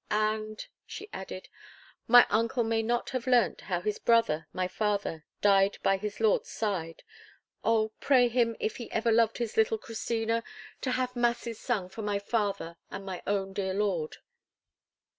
And," 0.09 0.65
she 0.87 1.09
added, 1.13 1.47
"my 2.07 2.25
uncle 2.31 2.63
may 2.63 2.81
not 2.81 3.11
have 3.11 3.27
learnt 3.27 3.61
how 3.61 3.81
his 3.81 3.99
brother, 3.99 4.47
my 4.51 4.67
father, 4.67 5.25
died 5.41 5.77
by 5.83 5.97
his 5.97 6.19
lord's 6.19 6.49
side. 6.49 7.03
Oh! 7.63 7.91
pray 7.99 8.27
him, 8.27 8.55
if 8.59 8.81
ever 8.89 9.11
he 9.11 9.15
loved 9.15 9.37
his 9.37 9.57
little 9.57 9.77
Christina, 9.77 10.43
to 10.81 10.91
have 10.93 11.15
masses 11.15 11.59
sung 11.59 11.87
for 11.87 12.01
my 12.01 12.17
father 12.17 12.77
and 12.89 13.05
my 13.05 13.21
own 13.27 13.53
dear 13.53 13.75
lord." 13.75 14.17